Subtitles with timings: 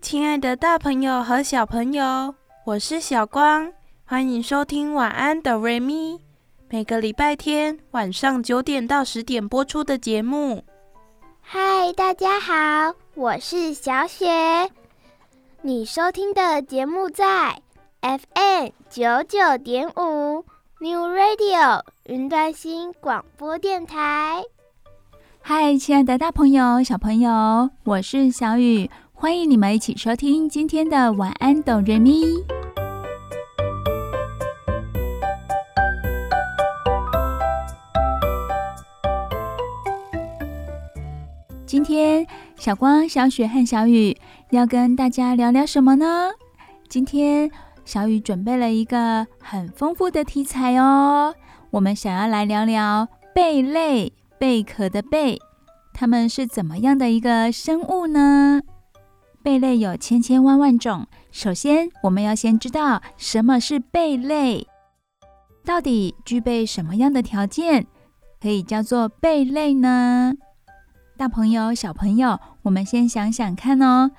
[0.00, 2.34] 亲爱的大朋友和小朋友，
[2.64, 3.70] 我是小光，
[4.04, 6.18] 欢迎收听晚安哆瑞咪，
[6.70, 10.64] 每个礼拜天晚上九点到十点播出的节目。
[11.42, 14.26] 嗨，大家好，我是小雪。
[15.60, 17.60] 你收听的节目在
[18.00, 20.44] FM 九九点五
[20.80, 24.42] New Radio 云端新广播电台。
[25.42, 32.22] 嗨，亲爱的大朋友、小朋友，我是小雨，欢迎你们一起收听今天的晚安哆瑞咪。
[41.66, 42.26] 今天
[42.56, 44.16] 小光、小雪和小雨
[44.52, 46.30] 要跟大家聊聊什么呢？
[46.88, 47.50] 今天
[47.84, 51.34] 小雨准备了一个很丰富的题材哦。
[51.72, 55.38] 我们想要来聊聊贝类，贝壳的贝，
[55.92, 58.62] 它们是怎么样的一个生物呢？
[59.42, 64.66] 贝类有千千万万种，首先我们要先知道什么是贝类，
[65.64, 67.86] 到底具备什么样的条件
[68.40, 70.34] 可以叫做贝类呢？
[71.16, 74.10] 大朋友、小朋友，我们先想想看哦。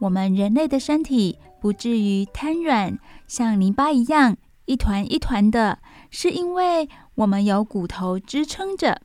[0.00, 5.78] 我们人类的身体不至于瘫软，像泥巴一样一团一团的，
[6.10, 9.02] 是因为我们有骨头支撑着。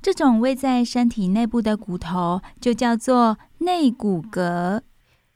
[0.00, 4.80] 这种位在身体内部的骨头就叫做内骨骼。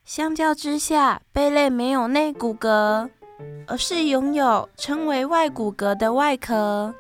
[0.06, 3.10] 相较之下，贝类没有内骨骼，
[3.66, 6.94] 而是拥有称为外骨骼的外壳。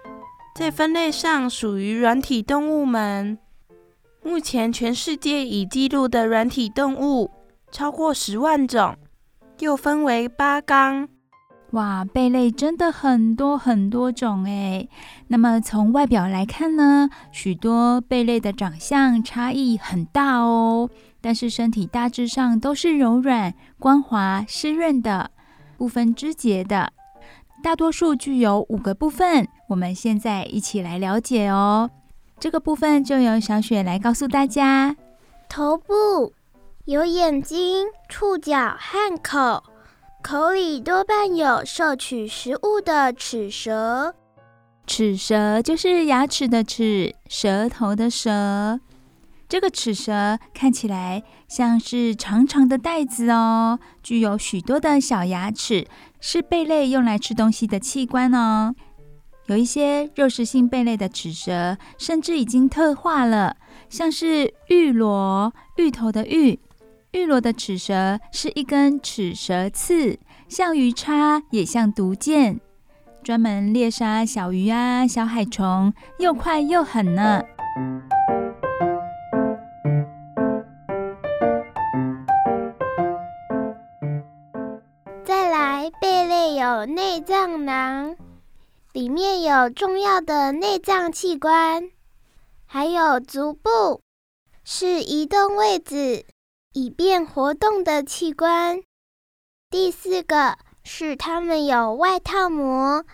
[0.56, 3.38] 在分类上属于软体动物门。
[4.24, 7.30] 目前全世界已记录的软体动物
[7.70, 8.96] 超过十万种，
[9.60, 11.08] 又分为八纲。
[11.70, 14.88] 哇，贝类真的很多很多种诶。
[15.28, 20.90] 那么从外表来看呢，许多贝类的长相差异很大哦。
[21.26, 25.32] 但是身体大致上都是柔软、光滑、湿润的，
[25.76, 26.92] 不分枝节的。
[27.64, 31.90] 大多数具有五个部分，我们现在一起来了解哦。
[32.38, 34.94] 这个部分就由小雪来告诉大家：
[35.48, 36.32] 头部
[36.84, 39.64] 有眼睛、触角和口，
[40.22, 44.14] 口里多半有摄取食物的齿舌。
[44.86, 48.78] 齿舌就是牙齿的齿，舌头的舌。
[49.48, 55.86] 这个齿舌看起来像是长长的带子哦，具有许多的小牙齿，
[56.20, 58.74] 是贝类用来吃东西的器官哦。
[59.46, 63.56] 有一些肉食性贝类的齿舌甚至已经特化了，
[63.88, 66.58] 像是芋螺，芋头的芋，
[67.12, 70.18] 芋螺的齿舌是一根齿舌刺，
[70.48, 72.58] 像鱼叉，也像毒箭，
[73.22, 77.40] 专门猎杀小鱼啊、小海虫，又快又狠呢。
[86.66, 88.16] 有内脏囊。
[88.92, 91.90] 里面有重要的内脏器官，
[92.66, 94.00] 还有足部，
[94.64, 96.24] 是移动位置
[96.72, 98.82] 以便活动的器官。
[99.70, 103.04] 第四个是它们有外套膜，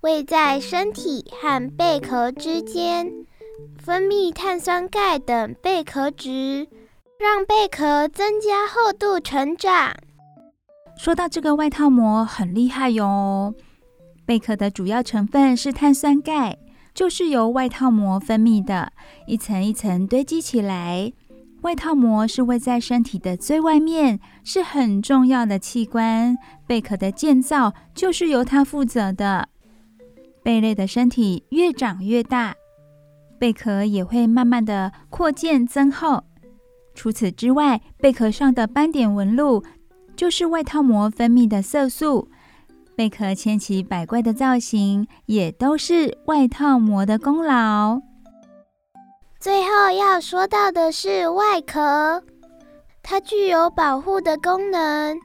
[0.00, 3.26] 位在身体和贝壳之间，
[3.78, 6.66] 分泌碳酸钙等贝壳质，
[7.18, 9.94] 让贝壳增加厚度成长。
[10.96, 13.54] 说到这个外套膜，很厉害哟。
[14.24, 16.56] 贝壳的主要成分是碳酸钙，
[16.94, 18.92] 就是由外套膜分泌的，
[19.26, 21.12] 一层一层堆积起来。
[21.62, 26.36] 外套膜是位在身体的最外面，是很重要的器官。
[26.66, 29.48] 贝壳的建造就是由它负责的。
[30.42, 32.54] 贝类的身体越长越大，
[33.38, 36.24] 贝壳也会慢慢的扩建增厚。
[36.94, 39.64] 除此之外，贝壳上的斑点纹路
[40.24, 42.30] 就是外套膜分泌的色素。
[42.96, 48.00] 贝壳千奇百怪的造型，也都是外套膜的功劳。
[49.38, 52.22] 最后要说到的是外壳，
[53.02, 55.18] 它具有保护的功能。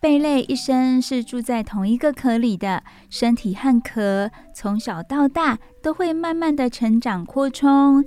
[0.00, 8.04] 贝类一生是住在同一个壳里的，身体和壳从小到大都会慢慢的成长扩充。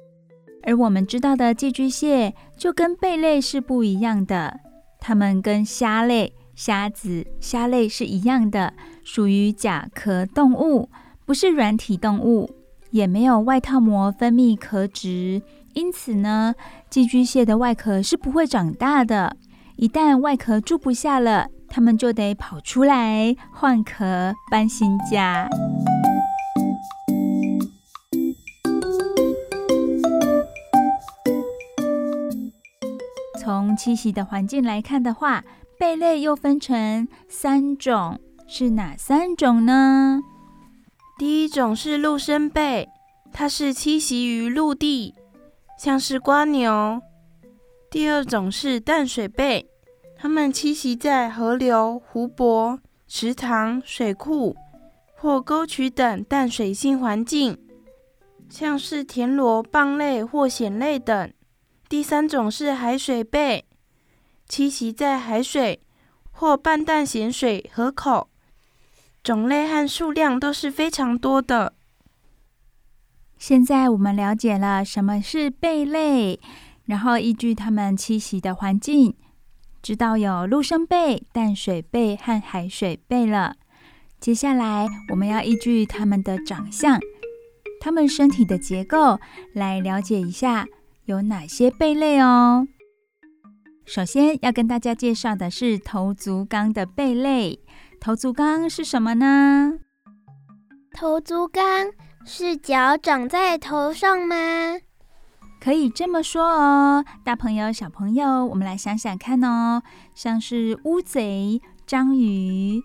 [0.64, 4.60] 而我们知道的寄居蟹就跟贝类是不一样的，
[5.02, 8.72] 它们跟虾类虾子、虾类是一样的，
[9.04, 10.90] 属于甲壳动物，
[11.26, 12.50] 不是软体动物，
[12.92, 15.42] 也没有外套膜分泌壳质，
[15.74, 16.54] 因此呢，
[16.88, 19.36] 寄居蟹的外壳是不会长大的。
[19.78, 25.50] 一旦外壳住不下了，它们就得跑出来换壳，搬新家。
[33.42, 35.44] 从栖息的环境来看的话，
[35.80, 40.22] 贝类又分成三种，是哪三种呢？
[41.18, 42.88] 第一种是陆生贝，
[43.34, 45.16] 它是栖息于陆地，
[45.76, 47.02] 像是蜗牛。
[47.90, 49.68] 第二种是淡水贝，
[50.16, 54.56] 它们栖息在河流、湖泊、池塘、水库
[55.16, 57.58] 或沟渠等淡水性环境，
[58.52, 61.34] 像是田螺、蚌类或蚬类等。
[61.92, 63.66] 第三种是海水贝，
[64.48, 65.82] 栖息在海水
[66.32, 68.30] 或半淡咸水河口，
[69.22, 71.74] 种类和数量都是非常多的。
[73.38, 76.40] 现在我们了解了什么是贝类，
[76.86, 79.14] 然后依据它们栖息的环境，
[79.84, 83.58] 知道有陆生贝、淡水贝和海水贝了。
[84.18, 86.98] 接下来我们要依据它们的长相、
[87.82, 89.20] 它们身体的结构
[89.52, 90.66] 来了解一下。
[91.12, 92.66] 有哪些贝类哦？
[93.86, 97.60] 首先要跟大家介绍的是头足纲的贝类。
[98.00, 99.74] 头足纲是什么呢？
[100.94, 101.92] 头足纲
[102.26, 104.36] 是脚长在头上吗？
[105.60, 109.84] 可以这么说哦，大朋友、小朋友，我们来想想看哦，
[110.16, 112.82] 像是乌贼、章鱼，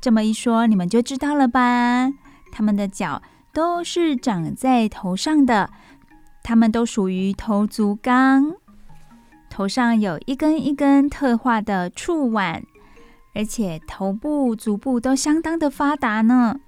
[0.00, 2.10] 这么一说，你们就知道了吧？
[2.50, 5.68] 它们的脚都是长在头上的。
[6.44, 8.54] 它们都属于头足纲，
[9.48, 12.62] 头上有一根一根特化的触腕，
[13.34, 16.60] 而且头部、足部都相当的发达呢。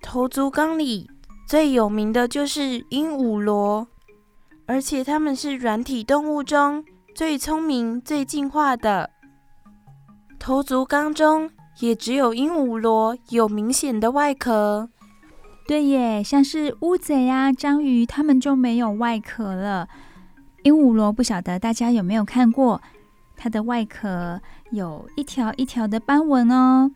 [0.00, 1.10] 头足纲里
[1.46, 3.86] 最有名的就是鹦鹉螺，
[4.66, 6.82] 而且它们是软体动物中
[7.14, 9.10] 最聪明、最进化的。
[10.38, 11.50] 头足纲中
[11.80, 14.88] 也只有鹦鹉螺有明显的外壳。
[15.66, 19.88] 对耶，像是乌贼啊、章鱼，它们就没有外壳了。
[20.62, 22.80] 鹦鹉螺不晓得大家有没有看过，
[23.36, 24.40] 它的外壳
[24.70, 26.92] 有一条一条的斑纹哦。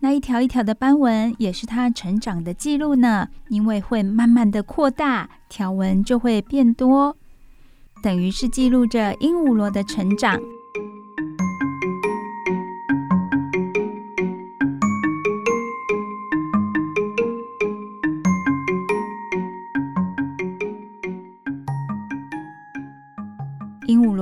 [0.00, 7.16] 那一条一条的斑纹也是它成长的记录呢，因为会慢慢的扩大，条纹就会变多，
[8.02, 10.38] 等于是记录着鹦鹉螺的成长。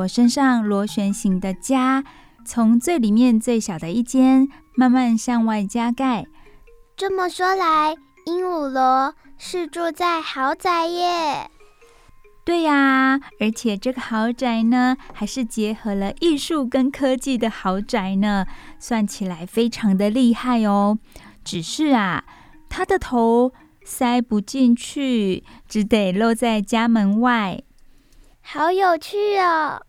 [0.03, 2.03] 鹦鹉螺身上螺旋形的家，
[2.45, 6.27] 从最里面最小的一间慢慢向外加盖。
[6.97, 7.95] 这么说来，
[8.27, 11.51] 鹦鹉螺是住在豪宅耶？
[12.45, 18.47] 对呀，而且这个豪宅呢，还是结合了艺术跟科技的豪宅呢，
[18.81, 20.99] 算起来非常的厉害哦。
[21.45, 22.25] 只是啊，
[22.69, 23.53] 它的头
[23.85, 27.63] 塞不进去，只得露在家门外。
[28.45, 29.81] 好有趣哦！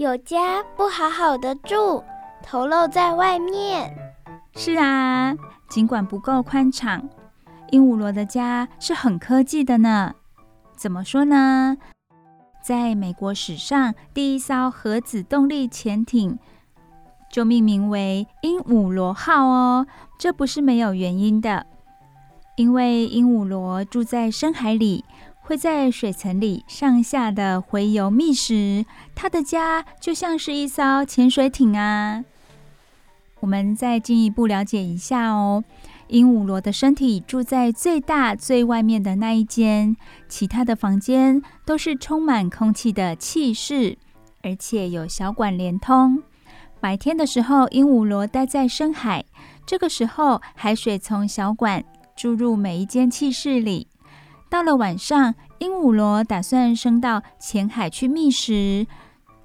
[0.00, 2.02] 有家不好好的住，
[2.42, 3.94] 头露在外面。
[4.56, 5.36] 是啊，
[5.68, 7.06] 尽管不够宽敞，
[7.70, 10.14] 鹦鹉螺的家是很科技的呢。
[10.74, 11.76] 怎么说呢？
[12.62, 16.38] 在美国史上第一艘核子动力潜艇
[17.30, 19.86] 就命名为“鹦鹉螺号”哦，
[20.18, 21.66] 这不是没有原因的，
[22.56, 25.04] 因为鹦鹉螺住在深海里。
[25.50, 32.24] 会在水层里上下的洄游觅食，它的家就像是一艘潜水艇啊。
[33.40, 35.64] 我们再进一步了解一下哦。
[36.06, 39.96] 鹦鹉螺的身体住在最大最外面的那一间，
[40.28, 43.98] 其他的房间都是充满空气的气室，
[44.44, 46.22] 而且有小管连通。
[46.78, 49.24] 白天的时候，鹦鹉螺待在深海，
[49.66, 51.84] 这个时候海水从小管
[52.16, 53.88] 注入每一间气室里。
[54.50, 58.84] 到了晚上，鹦鹉螺打算升到浅海去觅食，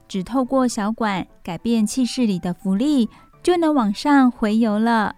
[0.08, 3.08] 只透过小管改变气室里的浮力，
[3.44, 5.16] 就能往上回游了。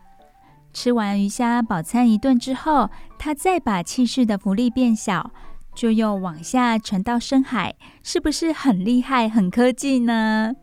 [0.74, 5.32] 吃完鱼虾饱餐一顿之后，它再把气室的浮力变小，
[5.74, 10.54] 就又往下沉到深海，是不是很厉害、很科技呢？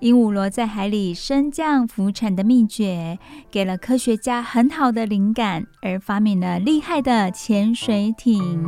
[0.00, 3.18] 鹦鹉螺在海里升降浮沉的秘诀
[3.50, 8.66] 给了科学家很好的灵感而发明了厉害的潜水艇。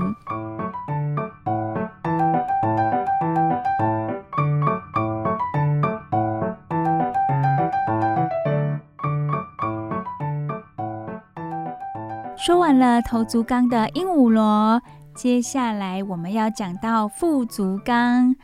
[12.37, 14.81] 说完了头足纲的鹦鹉螺
[15.15, 18.35] 接下来我们要讲到腹足纲。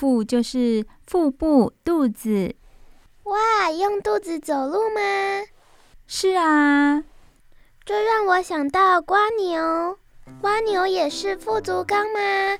[0.00, 2.54] 腹就是腹部、肚子。
[3.24, 5.00] 哇，用肚子走路吗？
[6.06, 7.04] 是啊。
[7.84, 9.98] 这让我想到瓜牛，
[10.40, 12.58] 瓜牛也是腹足纲吗？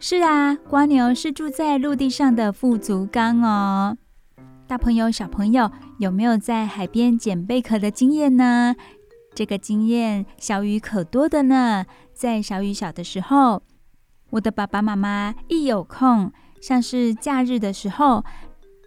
[0.00, 3.96] 是啊，瓜牛是住在陆地上的腹足纲哦。
[4.66, 5.70] 大朋友、小朋友
[6.00, 8.74] 有没有在海边捡贝壳的经验呢？
[9.36, 11.86] 这个经验小雨可多的呢。
[12.12, 13.62] 在小雨小的时候，
[14.30, 16.32] 我的爸爸妈妈一有空，
[16.66, 18.24] 像是假日的时候，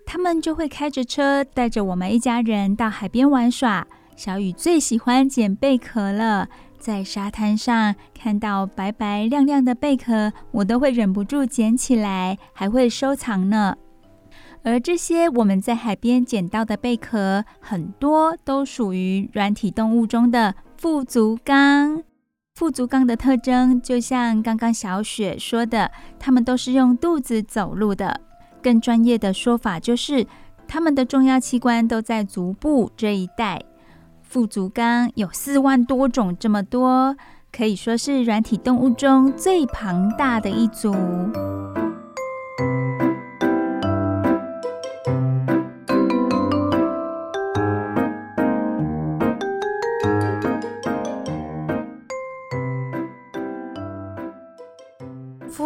[0.06, 3.88] 他们就会开着车带着我们一家人到海边玩耍。
[4.18, 13.78] 小雨最喜欢捡贝壳了，在沙滩上看到白白亮亮的贝壳，我都会忍不住捡起来，还会收藏呢。
[14.62, 22.04] 而这些我们在海边捡到的贝壳，很多都属于软体动物中的腹足纲。
[22.60, 25.90] 腹足纲的特征，就像刚刚小雪说的，
[26.20, 28.20] 他们都是用肚子走路的。
[28.62, 30.28] 更专业的说法就是，
[30.68, 33.62] 他们的重要器官都在足部这一带。
[34.22, 37.16] 腹足纲有四万多种，这么多，
[37.50, 40.94] 可以说是软体动物中最庞大的一组。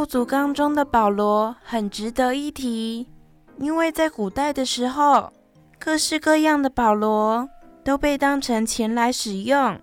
[0.04, 3.08] 腹足纲中的保罗很值得一提，
[3.58, 5.32] 因为在古代的时候，
[5.80, 7.48] 各式各样的保罗。
[7.86, 9.80] 都被当成钱来使用。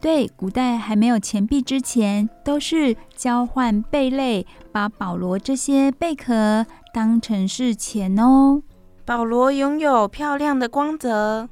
[0.00, 8.62] 对，古代还没有钱币之前，都是交换贝类，把保罗这些贝壳当成是钱哦。
[9.04, 11.46] 保罗拥有漂亮的光泽，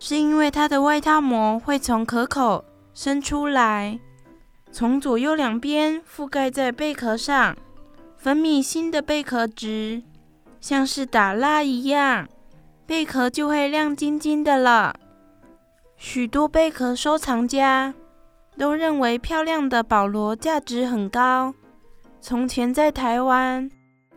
[0.00, 2.64] 是因为它的外套膜会从壳口
[2.94, 3.98] 伸出来，
[4.72, 7.54] 从左右两边覆盖在贝壳上，
[8.16, 10.02] 分泌新的贝壳质，
[10.62, 12.26] 像是打蜡一样。
[12.86, 14.94] 贝壳就会亮晶晶的了。
[15.96, 17.92] 许多贝壳收藏家
[18.56, 21.54] 都认为漂亮的保螺价值很高。
[22.20, 23.70] 从前在台湾，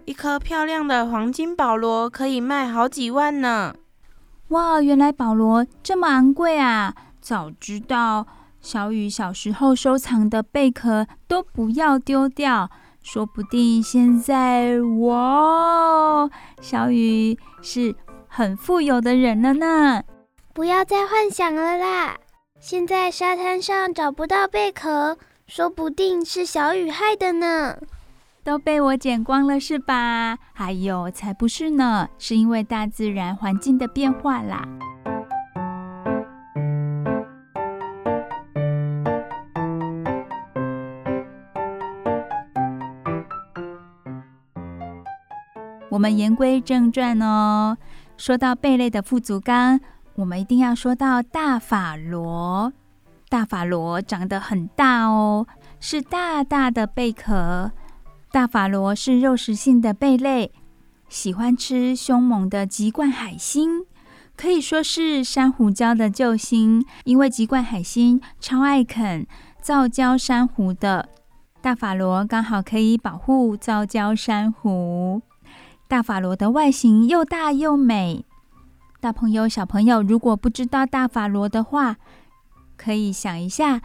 [0.06, 3.76] 一颗漂亮的黄金保螺可以卖好几万呢。
[4.50, 6.96] 哇，原来保螺这么昂贵啊！
[7.20, 8.26] 早知道，
[8.66, 12.72] 小雨小时候收藏的贝壳都不要丢掉，
[13.04, 16.28] 说不定现在，哇，
[16.60, 17.96] 小雨是。
[18.28, 20.04] 很富有的人了呢，
[20.52, 22.18] 不要再幻想了啦！
[22.60, 25.18] 现在沙滩上找不到贝壳，
[25.48, 27.78] 说不定是小雨害的呢。
[28.44, 30.38] 都被我捡光了是吧？
[30.52, 34.68] 还有才不是呢，是因为大自然环境的变化啦。
[45.96, 47.78] 我们言归正传哦。
[48.18, 49.80] 说到贝类的富足纲，
[50.16, 52.74] 我们一定要说到大法螺。
[53.30, 55.48] 大法螺长得很大哦，
[55.80, 57.72] 是大大的贝壳。
[58.30, 60.52] 大法螺是肉食性的贝类，
[61.08, 63.86] 喜欢吃凶猛的棘冠海星，
[64.36, 66.86] 可以说是珊瑚礁的救星。
[67.06, 69.26] 因为棘冠海星超爱啃
[69.62, 71.08] 造礁珊瑚的，
[71.62, 75.22] 大法螺刚好可以保护造礁珊瑚。
[75.88, 78.26] 大法螺的外形又大又美。
[79.00, 81.98] 大朋友、小朋友，如果不知道大法螺的话，
[82.76, 83.82] 可以想一下，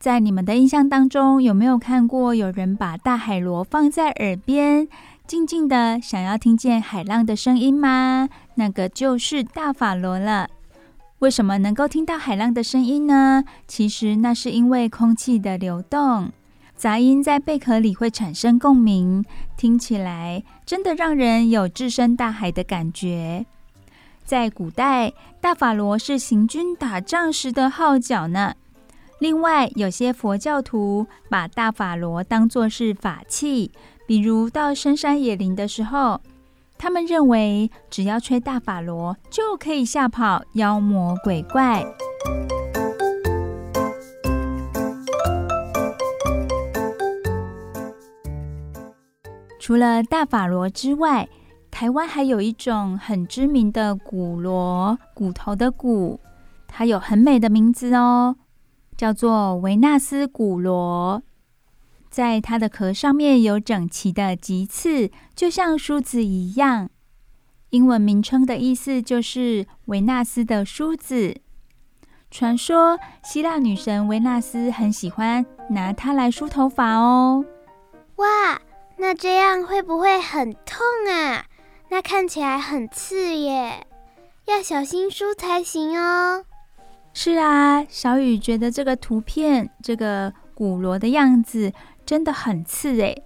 [0.00, 4.88] 在你们的印象当中，有没有看过有人把大海螺放在耳边，
[5.28, 8.28] 静静的想要听见海浪的声音吗？
[8.56, 10.48] 那个就是大法螺了。
[11.20, 13.44] 为什么能够听到海浪的声音呢？
[13.68, 16.32] 其实那是因为空气的流动。
[16.76, 19.24] 杂音在贝壳里会产生共鸣，
[19.56, 23.46] 听起来真的让人有置身大海的感觉。
[24.24, 28.54] 在古代，大法螺是行军打仗时的号角呢。
[29.20, 33.70] 另外，有些佛教徒把大法螺当作是法器，
[34.06, 36.20] 比如到深山野林的时候，
[36.76, 41.84] 他们认为只要吹大法螺就可以吓跑妖魔鬼怪。
[49.64, 51.26] 除了大法螺之外，
[51.70, 56.20] 台湾还有一种很知名的骨螺，骨头的骨，
[56.68, 58.36] 它有很美的名字哦，
[58.94, 61.22] 叫做维纳斯骨螺。
[62.10, 66.90] 在它的壳上面有整齐的棘刺，就像梳子一样。
[67.70, 71.40] 英文名称的意思就是维纳斯的梳子。
[72.30, 77.42] 传说希腊女神维纳斯很喜欢拿它来梳头发哦。
[78.16, 78.60] 哇，
[79.04, 80.78] 那这样会不会很痛
[81.10, 81.44] 啊？
[81.90, 83.86] 那看起来很刺耶，
[84.46, 86.46] 要小心梳才行哦。
[87.12, 91.70] 是啊，小雨觉得这个图片，这个骨螺的样子
[92.06, 93.22] 真的很刺诶。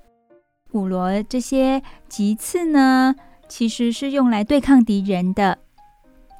[0.72, 3.14] 骨螺这些棘刺呢，
[3.48, 5.58] 其实是用来对抗敌人的。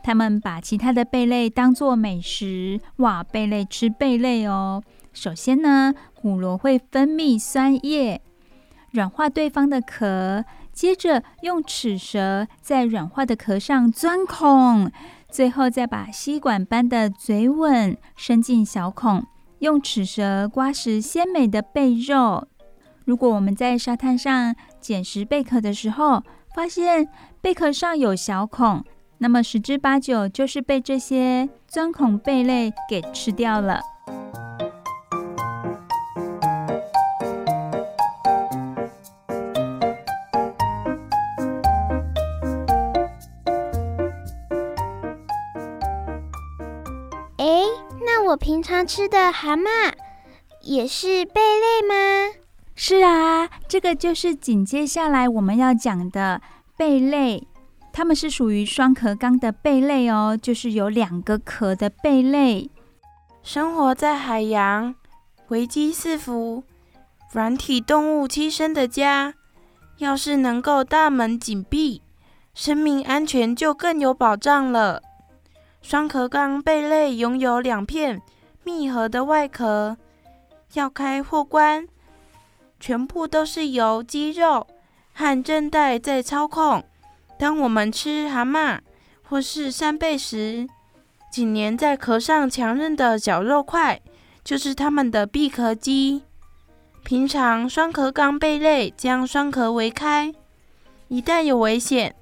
[0.02, 3.22] 他们把其他的贝类当作美食，哇！
[3.22, 4.82] 贝类吃贝类哦。
[5.12, 8.20] 首先呢，骨螺会分泌酸液，
[8.98, 14.90] 软化对方的壳，接着用齿舌在软化的壳上钻孔，
[15.30, 19.24] 最后再把吸管般的嘴吻伸进小孔，
[19.60, 22.48] 用齿舌刮食鲜美的贝肉。
[23.04, 26.24] 如果我们在沙滩上捡拾贝壳的时候，
[26.56, 27.08] 发现
[27.40, 28.84] 贝壳上有小孔。
[29.18, 33.80] 那么十之八九就是被这些钻孔贝类给吃掉了。
[48.58, 49.92] 平常吃的蛤蟆
[50.62, 52.34] 也是贝类吗？
[52.74, 56.42] 是啊，这个就是紧接下来我们要讲的
[56.76, 57.46] 贝类。
[57.92, 62.68] 它们是属于双壳纲的贝类哦，就是有两个壳的贝类，
[63.44, 64.92] 生活在海洋，
[65.50, 66.64] 危机四伏，
[67.32, 69.34] 软体动物栖身的家。
[69.98, 72.02] 要是能够大门紧闭，
[72.54, 75.00] 生命安全就更有保障了。
[75.80, 78.20] 双壳纲贝类拥有两片
[78.68, 79.96] 密合的外壳，
[80.74, 81.88] 要开或关，
[82.78, 84.66] 全部都是由肌肉
[85.14, 86.84] 和韧带在操控。
[87.38, 88.78] 当我们吃蛤蟆
[89.22, 90.68] 或是扇贝时，
[91.32, 94.02] 紧粘在壳上强韧的小肉块，
[94.44, 96.24] 就是它们的闭壳肌。
[97.02, 100.34] 平常双壳纲贝类将双壳围开，
[101.08, 102.14] 一旦有危险，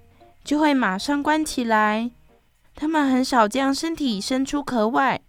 [0.44, 2.12] 就会马上关起来。
[2.76, 5.20] 它们很少将身体伸出壳外，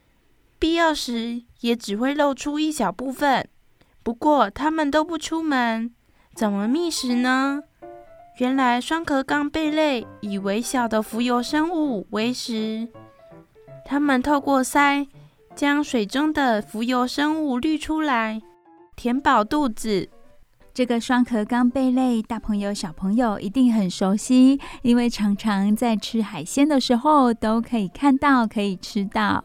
[0.59, 3.47] 必要时也只会露出一小部分。
[4.03, 5.93] 不过它们都不出门，
[6.33, 7.61] 怎么觅食呢？
[8.39, 12.87] 原来双壳纲贝类以微小的浮游生物为食，
[13.83, 15.07] 它们透过鳃
[15.55, 18.41] 将水中的浮游生物滤出来，
[18.95, 20.09] 填饱肚子。
[20.71, 29.43] 这个双壳纲贝类，大朋友小朋友一定很熟悉，因为常常在吃海鲜的时候都可以看到，可以吃到。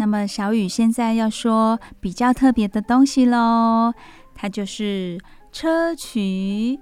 [0.00, 3.92] 那么小雨现在要说比较特别的东西喽，
[4.34, 5.18] 它就是
[5.52, 6.80] 砗磲。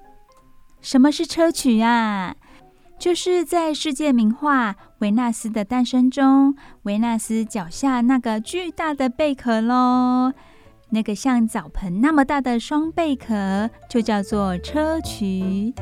[0.81, 2.37] 什么是砗磲啊？
[2.97, 6.55] 就是在世界名画《维纳斯的诞生》中，
[6.85, 10.33] 维纳斯脚下那个巨大的贝壳喽。
[10.91, 15.75] 那个像澡盆那么大的双贝壳，就叫做砗磲。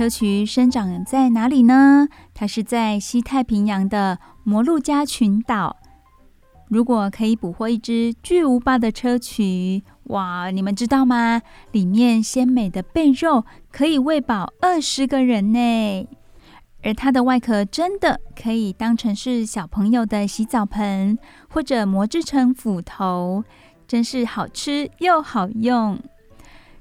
[0.00, 2.08] 砗磲生长在哪里呢？
[2.32, 5.76] 它是在西太平洋的摩鹿加群岛。
[6.68, 10.50] 如果可以捕获一只巨无霸的砗磲，哇！
[10.50, 11.42] 你们知道吗？
[11.72, 16.08] 里面鲜美的贝肉可以喂饱二十个人呢。
[16.82, 21.18] 而它的外壳真的可以当成是小朋友的洗澡盆，
[21.50, 23.44] 或者磨制成斧头，
[23.86, 25.98] 真是好吃又好用。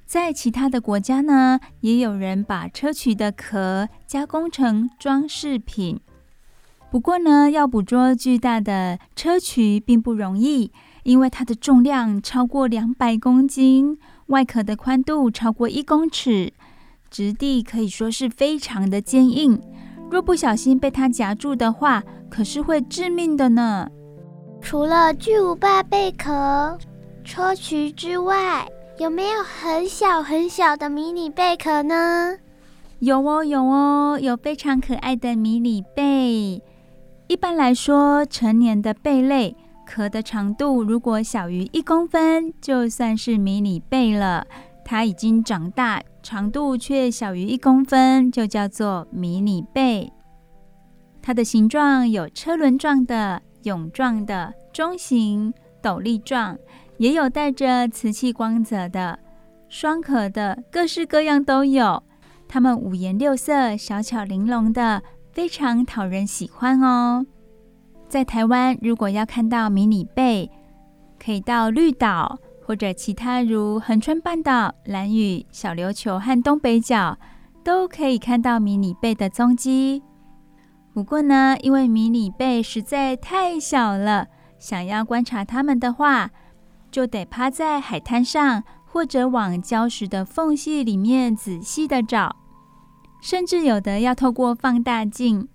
[0.10, 6.00] 在其他的国家呢，也有人把砗磲的壳加工成装饰品。
[6.89, 10.72] 不过呢，要捕捉巨大的砗磲并不容易，
[11.04, 16.54] 因为它的重量超过两百公斤，外壳的宽度超过一公尺，
[17.12, 19.62] 质地可以说是非常的坚硬。
[20.10, 23.88] 若不小心被它夹住的话，可是会致命的呢。
[24.60, 26.80] 除了巨无霸贝壳、
[27.24, 28.67] 砗磲之外，
[29.00, 32.36] 有没有很小很小的迷你贝壳呢？
[33.00, 36.62] 有哦，有哦，有非常可爱的迷你贝。
[37.28, 44.46] 一般来说，成年的贝类壳的长度如果小于一公分，就算是迷你贝了。
[44.84, 50.12] 它已经长大，长度却小于一公分，就叫做迷你贝。
[51.22, 56.58] 它的形状有车轮状的、蛹状的、中型、斗笠状。
[57.00, 59.18] 也有带着瓷器光泽的、
[59.70, 62.04] 双壳的，各式各样都有。
[62.46, 67.26] 它们五颜六色、小巧玲珑的，非常讨人喜欢哦。
[68.10, 70.52] 在台湾，如果要看到迷你贝，
[71.18, 77.18] 可以到绿岛或者其他如恒春半岛、兰屿、小琉球和东北角，
[77.64, 80.04] 都可以看到迷你贝的踪迹。
[80.94, 86.32] 不过呢，因为迷你贝实在太小了，想要观察它们的话，
[86.91, 92.36] 就得趴在海滩上，或者往礁石的缝隙里面仔细的找，
[93.21, 95.47] 甚至有的要透过放大镜，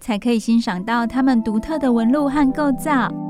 [0.00, 3.23] 才可以欣赏到它们独特的纹路和构造。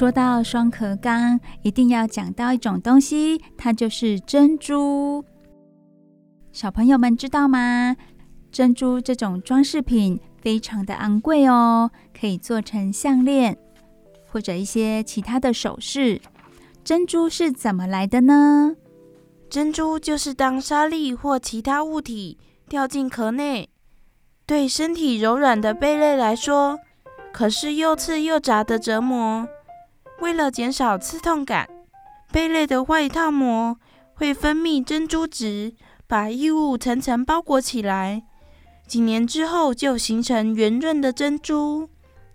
[0.00, 5.22] 说到双壳纲，一定要讲到一种东西，它就是珍珠。
[6.52, 7.94] 小朋友们知道吗？
[8.50, 13.58] 珍珠这种装饰品非常的昂贵哦，可以做成项链
[14.26, 16.18] 或者一些其他的首饰。
[16.82, 18.76] 珍珠是怎么来的呢？
[19.50, 23.68] 珍珠就是当沙粒或其他物体掉进壳内，
[24.46, 26.78] 对身体柔软的贝类来说，
[27.34, 29.46] 可是又刺又扎的折磨。
[30.20, 31.68] 为了减少刺痛感，
[32.30, 33.76] 贝类的外套膜
[34.14, 35.74] 会分泌珍珠质，
[36.06, 38.22] 把异物层层包裹起来。
[38.86, 41.88] 几年之后，就形成圆润的珍珠。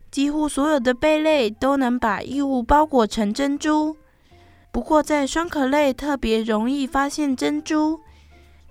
[0.09, 3.95] 几乎所有的贝类都能把异物包裹成珍珠。
[4.71, 7.99] 不过，在双壳类特别容易发现珍珠，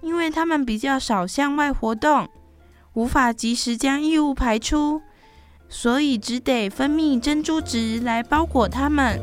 [0.00, 2.28] 因为它们比较少向外活动，
[2.94, 5.02] 无法及时将异物排出。
[5.76, 9.20] 所以只得分泌珍珠质来包裹它们。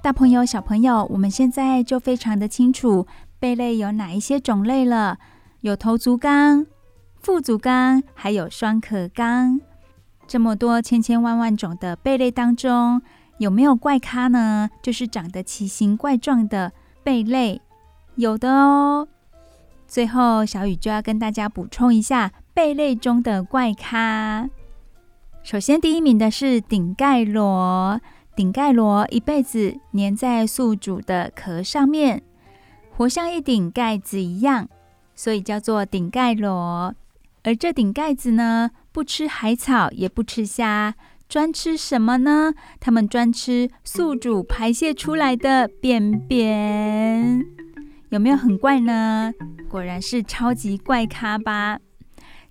[0.00, 3.08] 大朋友、小朋友，我们现在就非常的清楚
[3.40, 5.18] 贝类有哪一些种类了，
[5.62, 6.64] 有头足纲、
[7.20, 9.60] 腹足纲，还有双壳纲。
[10.32, 13.02] 这么多千千万万种的贝类当中，
[13.36, 14.70] 有没有怪咖呢？
[14.80, 16.72] 就是长得奇形怪状的
[17.04, 17.60] 贝类，
[18.14, 19.06] 有的哦。
[19.86, 24.48] 最后，小雨就要跟大家补充一下贝类中的怪咖。
[25.42, 28.00] 首先，第一名的是顶盖螺。
[28.34, 32.22] 顶盖螺一辈子黏在宿主的壳上面，
[32.96, 34.66] 活像一顶盖子一样，
[35.14, 36.94] 所以叫做顶盖螺。
[37.44, 40.94] 而这顶盖子呢，不吃海草，也不吃虾，
[41.28, 42.52] 专吃什么呢？
[42.78, 47.42] 它们专吃宿主排泄出来的便便。
[48.10, 49.32] 有没有很怪呢？
[49.68, 51.78] 果然是超级怪咖吧！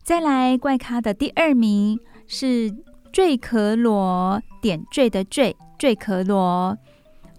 [0.01, 2.73] 再来，怪咖的第二名是
[3.13, 6.75] 坠壳螺，点缀的缀，坠壳螺。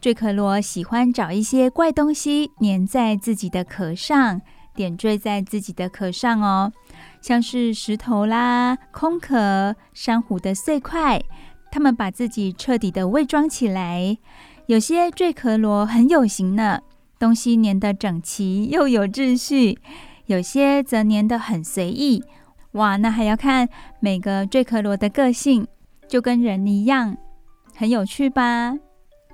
[0.00, 4.40] 坠壳螺喜欢找一些怪东西粘在自己的壳上，
[4.74, 6.72] 点缀在自己的壳上哦。
[7.20, 11.22] 像是石头啦、空壳、珊瑚的碎块，
[11.70, 14.18] 它们把自己彻底的伪装起来。
[14.66, 16.80] 有些坠壳螺很有型呢，
[17.18, 19.76] 东西粘得整齐又有秩序；
[20.26, 22.22] 有些则粘得很随意。
[22.72, 23.68] 哇，那还要看
[24.00, 25.66] 每个坠壳螺的个性，
[26.08, 27.16] 就跟人一样，
[27.74, 28.74] 很有趣吧？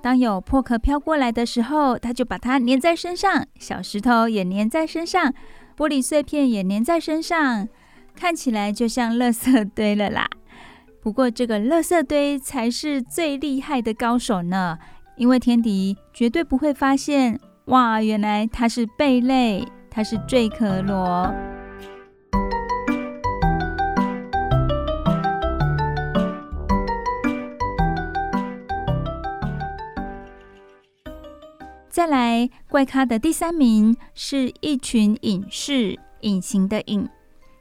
[0.01, 5.33] 当有破壳飘过来的时候，它就把它粘在身上；小石头也粘在身上，
[5.77, 7.67] 玻璃碎片也粘在身上。
[8.15, 10.27] 看起来就像垃圾堆了啦，
[11.01, 14.77] 不过这个垃圾堆才是最厉害的高手呢，
[15.15, 17.39] 因为天敌绝对不会发现。
[17.65, 21.31] 哇，原来它是贝类，它是坠壳螺。
[31.99, 37.05] 再来，怪咖的第三名是一群隐士，隐形的隐。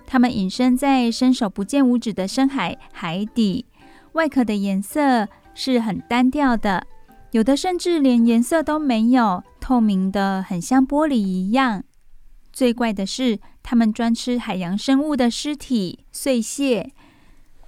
[0.07, 3.67] 它们隐身在伸手不见五指的深海海底，
[4.13, 6.87] 外壳的颜色是很单调的，
[7.33, 11.83] 有的甚至连颜色都没有，透明的很像玻璃一样。
[12.53, 16.93] 最怪的是，它们专吃海洋生物的尸体碎屑，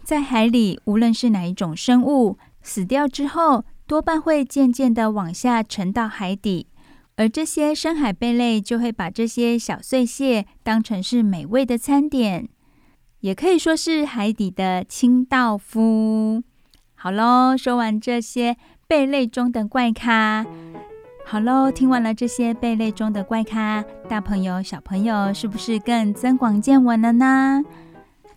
[0.05, 6.69] 在海里，无论是哪一种生物死掉之后，多半会渐渐的往下沉到海底。
[7.17, 12.49] 而这些深海贝类就会把这些小碎屑当成是美味的餐点，
[13.19, 16.41] 也可以说是海底的清道夫。
[16.95, 20.47] 好喽，说完这些贝类中的怪咖，
[21.27, 27.65] 好喽，听完了这些贝类中的怪咖，大朋友小朋友是不是更增广见闻了呢？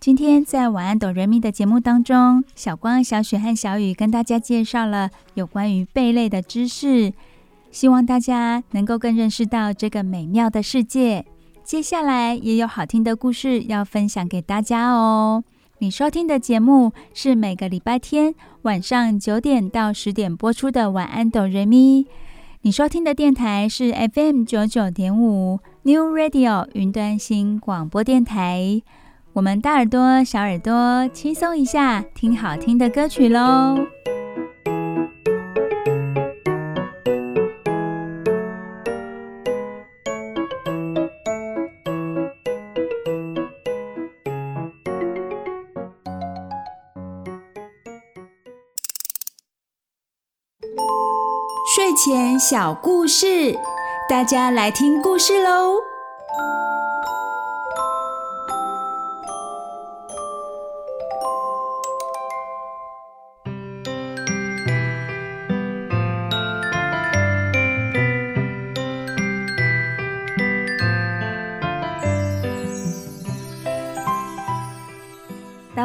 [0.04, 7.14] 今天在晚安哆瑞咪的节目当中，小光、小雪和小雨跟大家介绍了有关于贝类的知识。
[7.70, 11.24] 希望大家能够更认识到这个美妙的世界。
[11.62, 15.42] 接下来也有好听的故事要分享给大家哦。
[15.78, 22.02] 你收听的节目是每个礼拜天晚上九点到十点播出的《晚安，哆瑞咪》。
[22.60, 28.82] 你收听的电台是 FM 九九点五 New Radio 云端新广播电台。
[29.34, 33.74] 我们大耳朵、小耳朵，轻松一下，听好听的歌曲喽。
[51.74, 53.58] 睡前小故事，
[54.08, 55.74] 大家来听故事喽。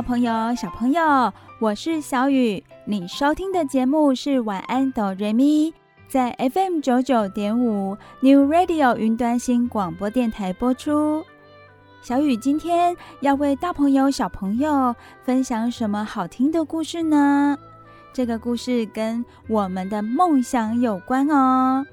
[0.09, 2.63] 朋友、小朋友，我是小雨。
[2.83, 5.71] 你收听的节目是晚安哆瑞咪，
[6.07, 11.23] 在 FM 九九点五 New Radio 云端新广播电台播出。
[12.01, 17.55] 小雨今天要为大朋友、小朋友分享什么好听的故事呢？
[18.11, 21.85] 这个故事跟我们的梦想有关哦。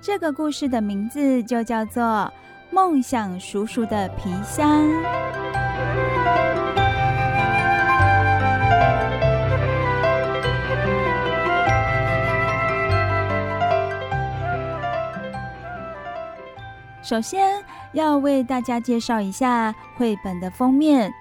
[0.00, 2.02] 这个故事的名字就叫做
[2.72, 4.84] 《梦想叔叔的皮箱》。
[17.02, 17.62] 首先
[17.92, 21.12] 要为大家介绍一下绘本的封面。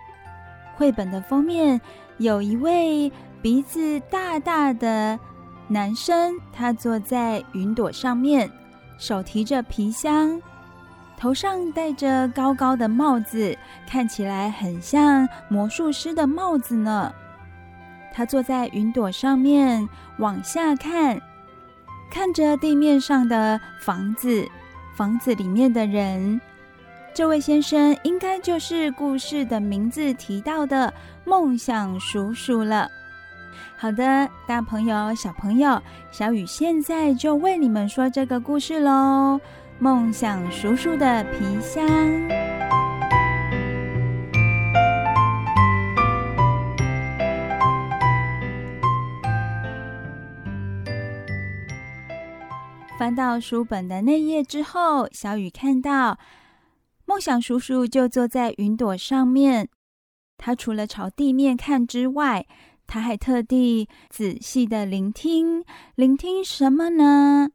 [0.76, 1.80] 绘本的封面
[2.18, 5.20] 有一位鼻子大大的
[5.68, 8.50] 男生，他坐在云朵上面，
[8.98, 10.40] 手提着皮箱，
[11.18, 17.12] 头上戴着高高的帽子，看起来很像魔术师的帽子呢。
[18.14, 21.20] 他坐在云朵上面，往下看，
[22.12, 24.48] 看着地面上的房子。
[25.02, 26.40] 房子里面的人，
[27.12, 30.94] 这位先生应该就是故事的名字提到的
[31.26, 32.88] 梦想叔叔了。
[33.76, 39.42] 好的，大朋友、小朋友，小雨现在就为你们说这个故事喽。
[39.80, 41.84] 梦想叔叔的皮箱。
[53.02, 56.20] 翻到书本的那页之后，小雨看到
[57.06, 59.70] 梦想叔叔就坐在云朵上面。
[60.38, 62.46] 他除了朝地面看之外，
[62.86, 65.64] 他还特地仔细的聆听，
[65.96, 67.50] 聆听什么呢？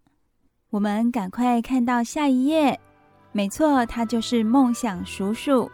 [0.70, 2.80] 我们赶快看到下一页。
[3.30, 5.70] 没错，他就是梦想叔叔。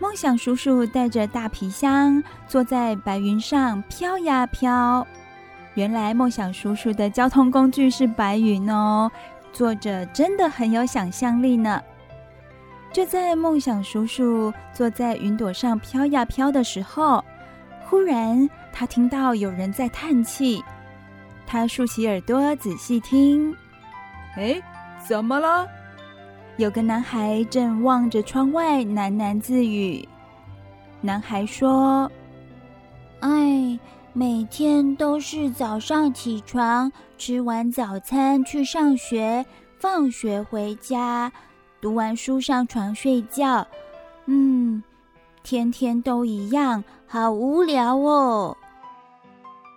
[0.00, 5.06] 梦想叔叔带着大皮箱，坐在白云上飘呀飘。
[5.74, 9.10] 原来梦想叔叔的交通工具是白云哦，
[9.52, 11.82] 作者真的很有想象力呢。
[12.92, 17.24] 就在梦想叔叔坐在云朵上飘呀飘的时候，
[17.84, 20.62] 忽然他听到有人在叹气。
[21.44, 23.52] 他竖起耳朵仔细听，
[24.36, 24.62] 哎，
[25.04, 25.66] 怎么了？
[26.56, 30.08] 有个男孩正望着窗外喃喃自语。
[31.00, 32.08] 男孩说
[33.18, 33.76] ：“哎。”
[34.16, 39.44] 每天都是早上起床，吃完早餐去上学，
[39.80, 41.32] 放学回家，
[41.80, 43.66] 读完书上床睡觉。
[44.26, 44.80] 嗯，
[45.42, 48.56] 天天都一样，好无聊哦。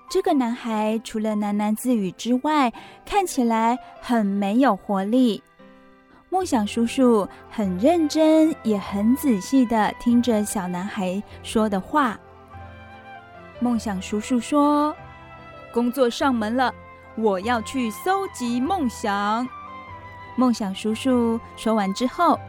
[0.07, 2.71] 这个男孩除了喃喃自语之外，
[3.07, 5.41] 看起来很没有活力。
[6.29, 12.19] 梦想叔叔很认真，也很仔细的听着小男孩说的话。
[13.59, 14.95] 梦想叔叔说
[15.73, 16.73] ：“工作上门了，
[17.15, 19.47] 我要去搜集梦想。”
[20.37, 22.39] 梦想叔叔说完之后，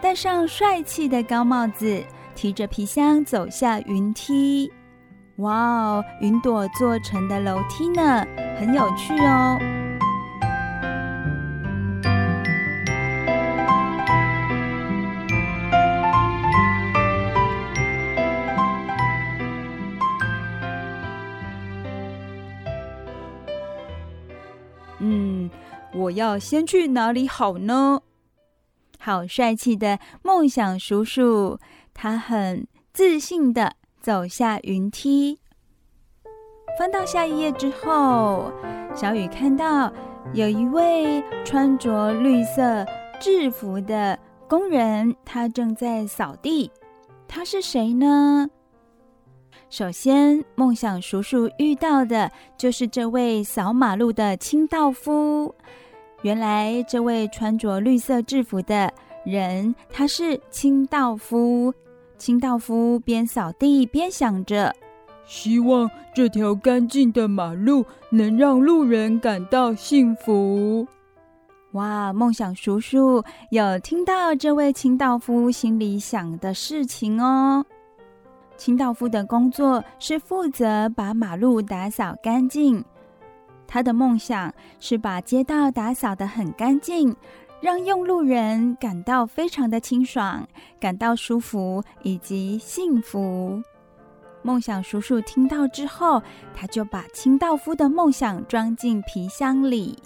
[0.00, 2.02] 戴上帅气的高帽子，
[2.34, 4.72] 提着皮箱走下云梯。
[5.36, 8.24] 哇哦，云朵做成的楼梯呢，
[8.58, 9.83] 很有趣哦。
[25.94, 28.00] 我要先去哪里好呢？
[28.98, 31.58] 好帅气的梦想叔叔，
[31.92, 35.38] 他很自信地走下云梯。
[36.78, 38.50] 翻到下一页之后，
[38.94, 39.92] 小雨看到
[40.32, 42.84] 有一位穿着绿色
[43.20, 46.70] 制服的工人，他正在扫地。
[47.28, 48.48] 他是谁呢？
[49.70, 55.54] 首先，梦想叔叔遇到的就是这位扫马路的清道夫。
[56.24, 58.90] 原来，这位穿着绿色制服的
[59.26, 61.72] 人，他是清道夫。
[62.16, 64.74] 清道夫边扫地边想着，
[65.26, 70.86] 希望这条干净的马路能让路人感到幸福。
[71.72, 77.66] 哇，梦想叔叔有听到这位清道夫心里想的事情哦。
[78.56, 82.82] 清道夫的工作是负责把马路打扫干净，
[83.66, 87.16] 他的梦想是把街道打扫得很干净。
[87.60, 90.46] 让用路人感到非常的清爽，
[90.78, 93.62] 感到舒服以及幸福。
[94.42, 96.22] 梦想叔叔听到之后，
[96.52, 99.96] 他就把清道夫的梦想装进皮箱里。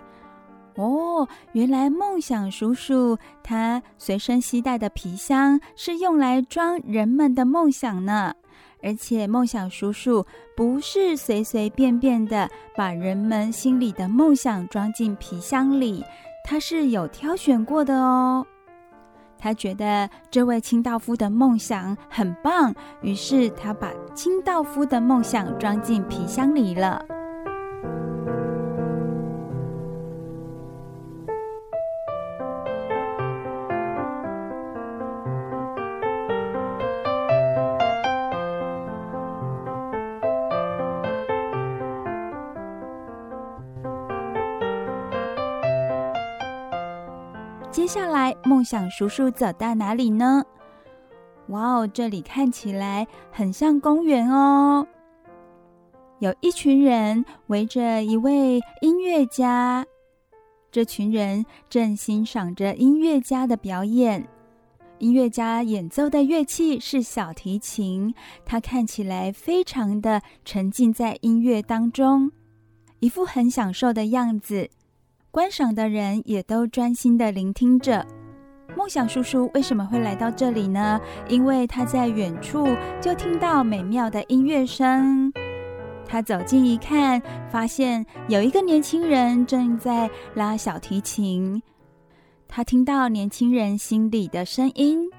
[0.76, 8.34] 哦，原来梦想叔叔他随身携带的皮箱是用来装人们的梦想呢。
[8.82, 10.24] 而且梦想叔叔
[10.56, 16.04] 不是随随便便的把人们心里的梦想装进皮箱里。
[16.44, 18.46] 他是有挑选过的哦，
[19.36, 27.04] 他觉得这位清道夫的梦想很棒，于是他把清道夫的梦想装进皮箱里了。
[48.44, 50.42] 梦想叔叔走到哪里呢？
[51.48, 54.86] 哇哦，这里看起来很像公园哦。
[56.18, 59.86] 有一群人围着一位音乐家，
[60.70, 64.28] 这群人正欣赏着音乐家的表演。
[64.98, 68.12] 音乐家演奏的乐器是小提琴，
[68.44, 72.32] 他看起来非常的沉浸在音乐当中，
[72.98, 74.68] 一副很享受的样子。
[75.30, 78.04] 观赏的人也都专心的聆听着。
[78.76, 81.00] 梦想叔叔为什么会来到这里呢？
[81.28, 82.68] 因为他在远处
[83.00, 85.32] 就听到美妙的音乐声。
[86.06, 91.62] 他走近一看，发现有一个年轻人正在拉小提琴。
[92.46, 95.10] 他听到年轻人心里的声音：“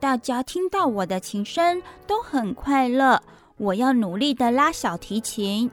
[0.00, 3.20] 大家听到我的琴声都很快乐，
[3.56, 5.70] 我要努力地拉小提琴。”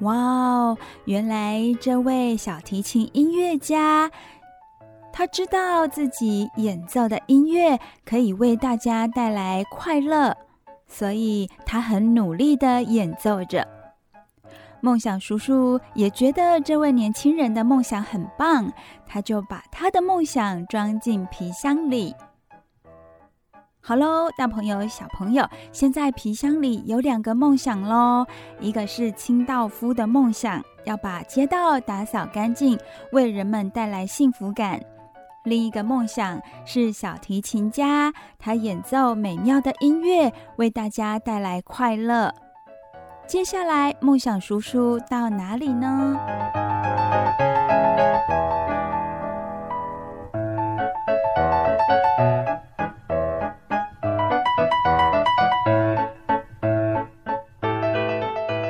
[0.00, 0.78] 哇哦！
[1.04, 4.10] 原来这位小提琴音乐家，
[5.12, 10.36] 他知道自己演奏的音乐可以为大家带来快乐，
[10.86, 13.66] 所以他很努力的演奏着。
[14.80, 18.72] 梦想叔叔也觉得这位年轻人的梦想很棒，
[19.06, 22.14] 他就把他的梦想装进皮箱里。
[23.80, 28.24] 好喽，大朋友、小朋友，现在皮箱里有两个梦想喽。
[28.60, 32.78] 一个是清道夫的梦想，要把街道打扫干净，
[33.12, 34.78] 为人们带来幸福感；
[35.44, 42.32] 另一个梦想是小提琴家，他演奏美妙的音乐，为大家带来快乐。
[43.26, 46.16] 接下来，梦想叔叔到哪里呢？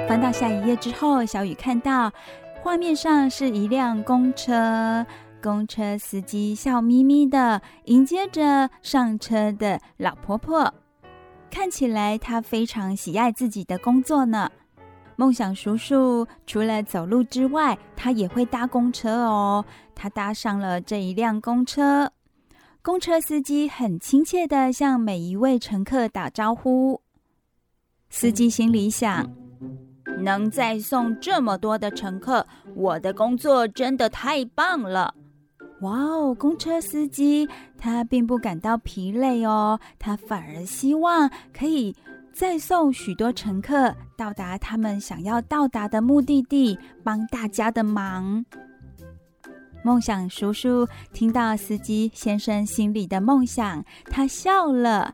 [0.08, 2.10] 翻到下一页之后，小雨看到
[2.62, 5.04] 画面上是一辆公车，
[5.42, 10.72] 公车司机笑眯眯的迎接着上车的老婆婆，
[11.50, 14.48] 看起来她非常喜爱自己的工作呢。
[15.16, 19.64] 梦想叔叔除了走路之外，他也会搭公车哦。
[19.94, 22.10] 他搭上了这一辆公车，
[22.80, 27.02] 公车司机很亲切的向每一位乘客打招呼。
[28.08, 29.28] 司机心里想。
[30.18, 35.12] 能再送这么多的乘客，我的工作真的太棒了！
[35.82, 41.94] 哇哦，公车司机他并不感到疲累哦，他反而希望可以
[42.32, 48.44] 再送许多乘客到达他们想要到达的目的地，帮大家的忙。
[49.84, 55.12] 梦想叔叔听到司机先生心里的梦想，他笑了，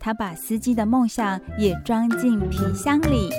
[0.00, 3.30] 他把司机的梦想也装进皮箱里。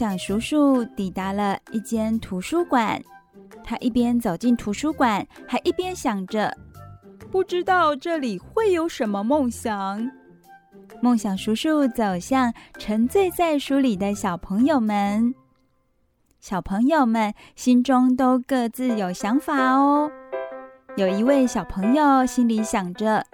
[0.00, 2.98] 想叔叔抵达了一间图书馆，
[3.62, 6.56] 他一边走进图书馆，还一边想着：
[7.30, 10.10] 不知道这里会有什么梦想。
[11.02, 15.34] 梦想叔叔走向沉醉在书里的小朋友们，
[16.40, 20.10] 小朋友们心中都各自有想法哦。
[20.96, 23.26] 有一位小朋友心里想着：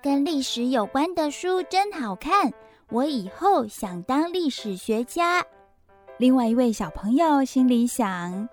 [0.00, 2.50] 跟历史有关的书真好看，
[2.88, 5.44] 我以后想当历史学家。
[6.20, 8.46] 另外一位小朋友心里想：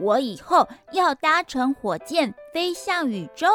[0.00, 3.46] 我以后要搭乘火箭飞向宇宙。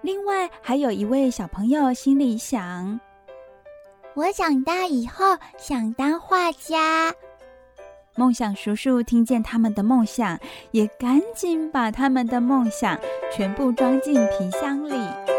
[0.00, 2.98] 另外还有一位小朋友心里想：
[4.14, 7.12] 我长大以后想当画家。
[8.14, 10.40] 梦想叔叔听见他们的梦想，
[10.70, 12.98] 也赶紧把他们的梦想
[13.30, 15.35] 全部装进皮箱里。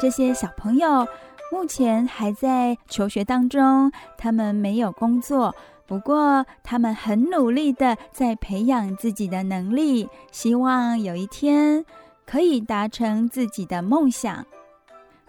[0.00, 1.06] 这些小朋友
[1.52, 5.54] 目前还在求学当中，他们没有工作，
[5.86, 11.84] 不过他们很努力的在培养自己的能力，希望有一天
[12.24, 14.46] 可以达成自己的梦想。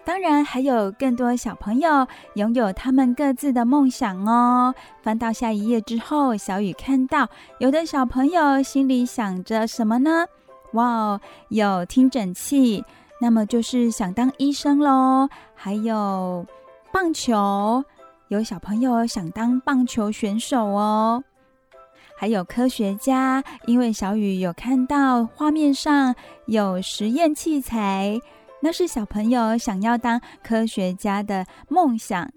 [0.06, 4.74] 当然，还有更多小朋友拥有他们各自的梦想哦。
[5.02, 7.28] 翻到下一页之后，小雨看到
[7.60, 10.26] 有的小朋友心里想着什么呢？
[10.74, 12.86] 哇哦，有听诊器。
[13.24, 16.44] 那么就是想当医生喽，还有
[16.92, 17.86] 棒球，
[18.30, 21.24] 有小朋友想当棒球选手哦，
[22.18, 26.16] 还有科学家，因为小雨有看到画面上
[26.48, 28.20] 有实验器材，
[28.60, 32.28] 那是小朋友想要当科学家的梦想。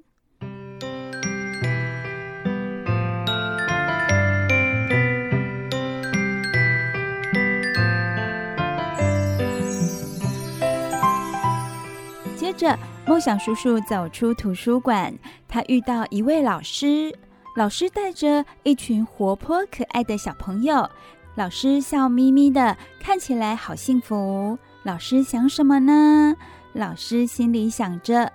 [12.57, 15.13] 着，梦想叔叔走出图书馆，
[15.47, 17.17] 他遇到一位老师。
[17.57, 20.91] 老师带着一群活泼可爱的小朋友，
[21.37, 24.59] 老师笑眯眯的，看起来好幸福。
[24.83, 26.35] 老师想什么呢？
[26.73, 28.33] 老师心里想着：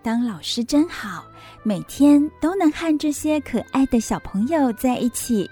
[0.00, 1.24] 当老师真好，
[1.64, 5.50] 每天都能和这些可爱的小朋友在一起。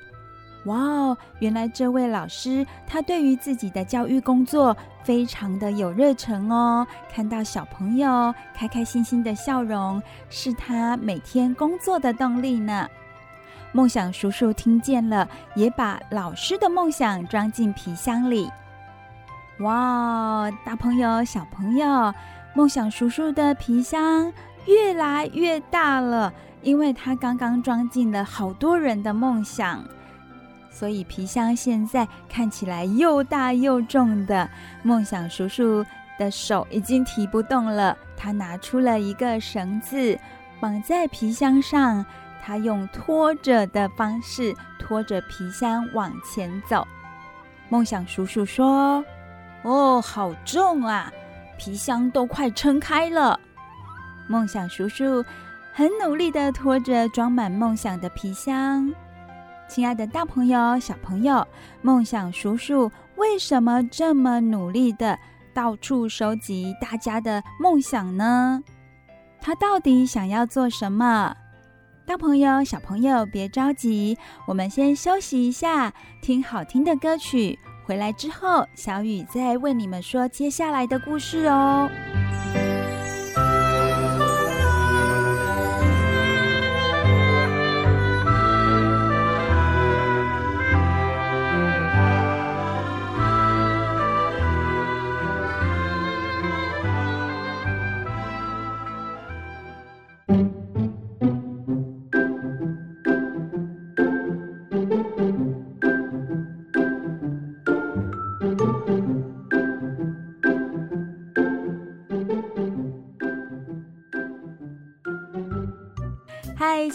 [0.65, 1.19] 哇哦！
[1.41, 6.87] 原来这位老师他对于自己的教育工作非常的有热忱哦。
[7.13, 12.89] 看到小朋友开开心心的笑容，是他每天工作的动力呢。
[13.73, 18.51] 梦想叔叔听见了，也把老师的梦想装进皮箱里。
[19.59, 20.53] 哇哦！
[20.65, 22.15] 大朋友、小朋友，
[22.55, 24.33] 梦想叔叔的皮箱
[24.67, 29.85] 越来越大了，因为他刚刚装进了好多人的梦想。
[30.75, 34.51] 所以皮箱现在看起来又大又重的，
[34.83, 35.87] 梦想叔叔
[36.19, 37.97] 的手已经提不动了。
[38.17, 40.19] 他拿出了一个绳子，
[40.61, 42.05] 绑在皮箱上。
[42.43, 46.85] 他用拖着的方式拖着皮箱往前走。
[47.69, 49.03] 梦想叔叔说
[49.63, 51.11] ：“哦，好重啊，
[51.57, 53.39] 皮箱都快撑开了。”
[54.27, 55.25] 梦想叔叔
[55.73, 58.93] 很努力地拖着装满梦想的皮箱。
[59.75, 61.45] 亲爱的大朋友、小朋友，
[61.83, 65.19] 梦想叔叔为什么这么努力的
[65.53, 68.63] 到处收集大家的梦想呢？
[69.41, 71.35] 他到底想要做什么？
[72.07, 74.17] 大朋友、小朋友，别着急，
[74.47, 77.59] 我们先休息一下，听好听的歌曲。
[77.85, 81.91] 回来之后，小雨再为你们说接下来的故事哦。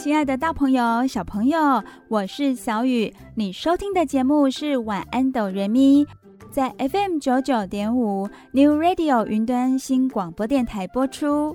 [0.02, 3.14] 亲爱的大朋友、小朋友，我是小雨。
[3.36, 6.06] 你收听的节目是《晚安，哆瑞咪》，
[6.50, 11.54] 在 FM 九九点五 New Radio 云端新广播电台播出。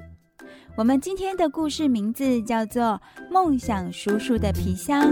[0.77, 2.83] 我们今天的故事名字叫做
[3.33, 5.03] 《梦想叔叔的皮箱》。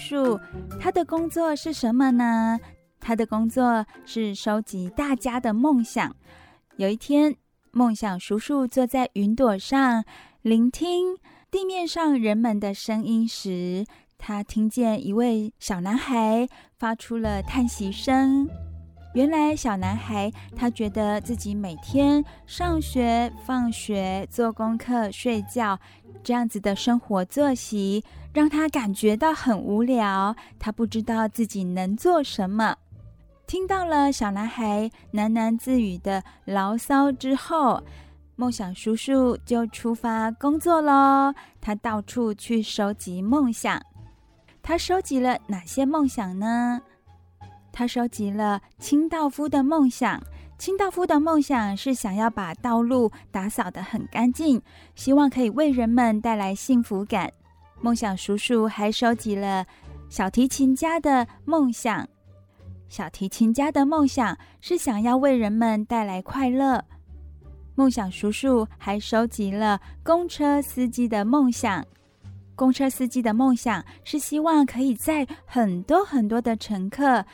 [0.00, 0.40] 叔，
[0.80, 2.58] 他的工作是什么呢？
[2.98, 6.16] 他的工作是收集大家的梦想。
[6.76, 7.36] 有一天，
[7.70, 10.02] 梦想叔叔坐在云朵上，
[10.40, 11.16] 聆听
[11.50, 13.84] 地面上人们的声音时，
[14.16, 16.48] 他听见一位小男孩
[16.78, 18.48] 发出了叹息声。
[19.12, 25.76] 原来，小男孩他觉得自己每天上学、放学、做功课、睡觉
[26.22, 30.36] 这样子的生活作息，让他感觉到很无聊。
[30.60, 32.76] 他不知道自己能做什么。
[33.48, 37.82] 听到了小男孩喃喃自语的牢骚之后，
[38.36, 41.34] 梦想叔叔就出发工作喽。
[41.60, 43.82] 他到处去收集梦想。
[44.62, 46.80] 他收集了哪些梦想呢？
[47.72, 50.22] 他收集了清道夫的梦想。
[50.58, 54.60] 清道夫的梦想是想要把道路打扫得很干净，
[54.94, 57.32] 希望可以为人们带来幸福感。
[57.80, 59.64] 梦想叔叔还收集了
[60.10, 62.06] 小提琴家的梦想。
[62.90, 66.84] 小提琴家的梦想是想要为人们带来快乐。
[67.74, 71.82] 梦想叔叔还收集了公车司机的梦想。
[72.54, 77.24] 公车司机的梦想是希望可以载很多很多的乘客。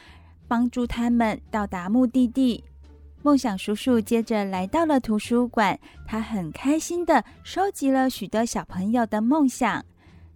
[0.49, 2.64] 帮助他们到达目的地。
[3.22, 9.84] 梦想叔叔接着来到了图书馆，他很开心的收集了许多小朋友的梦想。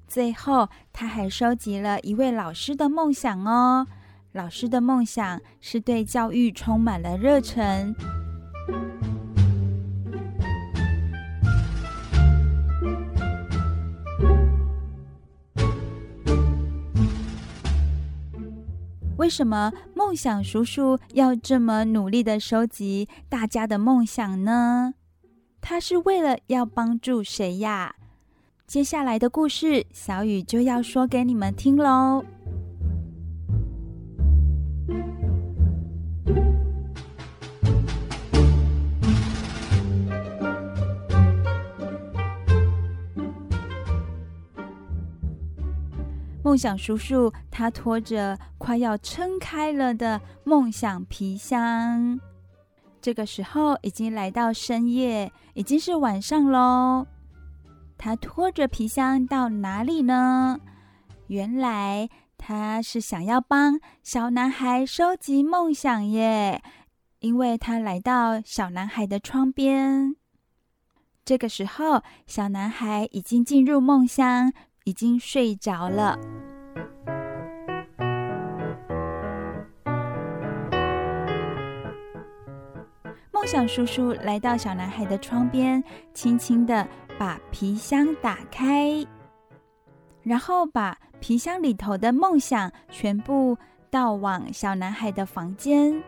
[0.08, 3.86] 最后，他还收集了一位老师的梦想哦。
[4.32, 7.94] 老师的梦想是对教育充满了热忱。
[19.20, 24.94] 为什么梦想叔叔要这么努力的收集大家的梦想呢？
[25.60, 27.94] 他是为了要帮助谁呀？
[28.66, 32.24] 接下来的故事，小雨就要说给你们听喽。
[46.50, 52.18] 梦想叔叔，他拖着快要撑开了的梦想皮箱。
[53.00, 57.06] 这个时候已经来到深夜，已经是晚上喽。
[57.96, 60.58] 他拖着皮箱到哪里呢？
[61.28, 66.60] 原来他是想要帮小男孩收集梦想耶，
[67.20, 70.16] 因为他来到小男孩的窗边。
[71.24, 74.52] 这个时候，小男孩已经进入梦乡。
[74.84, 76.18] 已经睡着了。
[83.32, 86.86] 梦想叔叔来到小男孩的窗边，轻轻的
[87.18, 89.04] 把皮箱打开，
[90.22, 93.56] 然后把皮箱里头的梦想全部
[93.90, 96.02] 倒往小男孩的房间。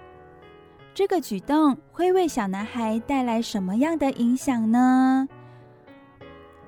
[0.94, 5.26] 这个举动会为小男孩带来什么样的影响呢？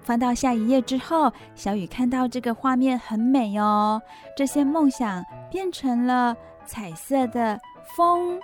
[0.04, 4.00] 翻到下一页之后，小雨看到这个画面很美哦。
[4.36, 6.36] 这些梦想变成了
[6.66, 7.58] 彩色的
[7.96, 8.38] 风，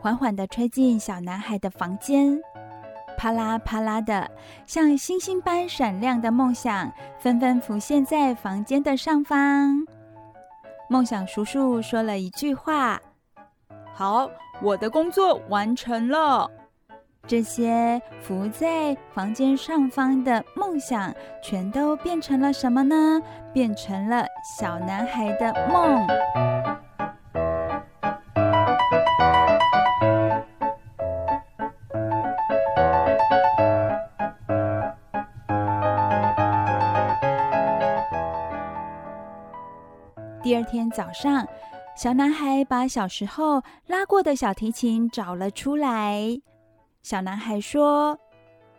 [0.00, 2.40] 缓缓地吹进小男孩的房间，
[3.18, 4.30] 啪啦啪啦的，
[4.66, 9.84] 像星星般闪亮的梦想纷纷浮现在房间的上方。
[10.88, 13.00] 梦想叔叔说了一句话
[13.94, 14.30] ：“好，
[14.62, 16.50] 我的工作完成了。”
[17.30, 23.22] 这些浮在房间上方的梦想，全都变成了什么呢？
[23.52, 24.26] 变成了
[24.58, 26.04] 小男孩的梦。
[40.42, 41.46] 第二天早上，
[41.96, 46.40] 小男孩把小时候拉过的小提琴找了出来。
[47.02, 48.18] 小男孩说：“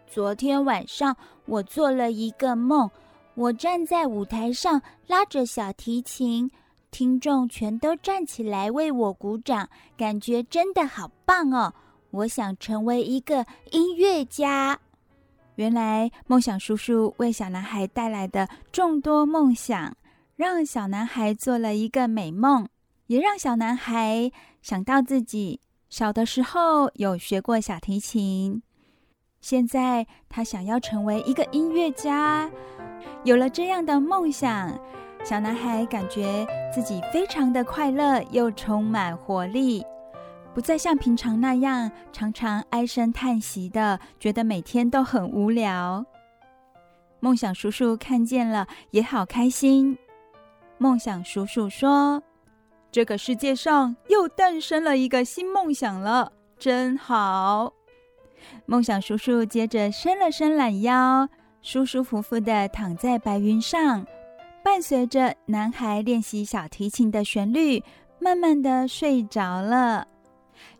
[0.07, 1.15] 昨天晚上
[1.45, 2.89] 我做了一个梦，
[3.33, 6.49] 我站在舞台上拉着小提琴，
[6.91, 9.67] 听众全都站起来为我鼓掌，
[9.97, 11.73] 感觉真的好棒哦！
[12.11, 14.79] 我想成为一个音乐家。”
[15.55, 19.95] 原来梦想叔叔为小男孩带来的众多梦想，
[20.35, 22.67] 让小男孩做了一个美梦，
[23.07, 25.59] 也让小男孩想到自己。
[25.91, 28.63] 小的时候有学过小提琴，
[29.41, 32.49] 现在他想要成为一个音乐家。
[33.25, 34.73] 有了这样的梦想，
[35.25, 39.85] 小男孩感觉自己非常的快乐，又充满活力，
[40.53, 46.05] 不再像平常那样常常唉声叹息的，觉得每天都很无聊。
[47.19, 49.97] 梦想叔叔看见了，也好开心。
[50.77, 52.23] 梦想叔叔说
[52.91, 57.71] ：“这个世界上又诞生了一个新梦想了，真好。
[58.65, 61.29] 梦想叔叔接着伸了伸懒腰，
[61.61, 64.05] 舒舒服服地躺在白云上，
[64.61, 67.81] 伴随着男孩练习小提琴的旋律，
[68.19, 70.05] 慢慢地睡着了。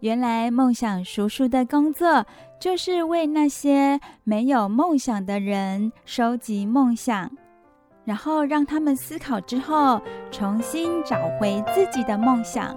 [0.01, 2.25] 原来梦想叔叔的工作
[2.59, 7.31] 就是为那些没有梦想的人收集梦想，
[8.03, 12.75] 然后让他们思考之后，重新找回自己的梦想。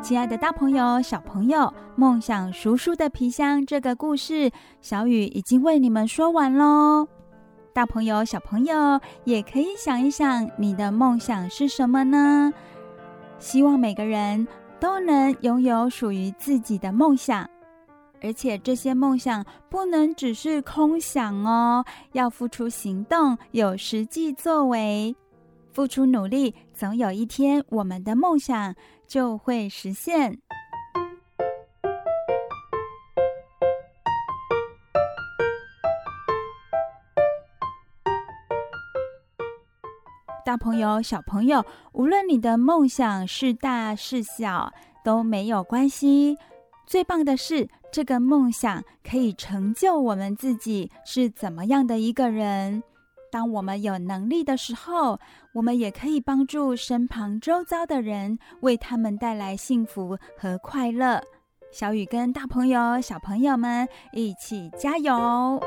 [0.00, 4.50] 亲爱的大朋友、小朋友，梦想叔叔的皮箱这个故事，
[4.80, 7.06] 小雨已经为你们说完喽。
[7.78, 12.52] 大朋友、小朋友也可以想一想，你的梦想是什么呢？
[13.38, 14.48] 希望每个人
[14.80, 17.48] 都能拥有属于自己的梦想，
[18.20, 25.14] 而且这些梦想不能只是空想哦，要付出行动，有实际作为。
[25.70, 28.74] 付出努力，总有一天我们的梦想
[29.06, 30.36] 就会实现。
[40.48, 44.72] 大朋友、小朋友，无论你的梦想是大是小，
[45.04, 46.38] 都没有关系。
[46.86, 52.82] 最棒的是，这个梦想可以成就我们自己是怎么样的一个人。
[53.30, 55.20] 当我们有能力的时候，
[55.52, 61.22] 我们也可以帮助身旁周遭的人，为他们带来幸福和快乐。
[61.70, 65.60] 小雨跟大朋友、小朋友们一起加油！